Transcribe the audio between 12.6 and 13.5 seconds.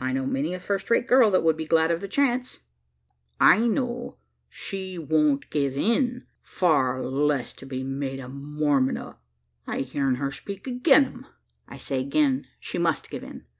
must give in.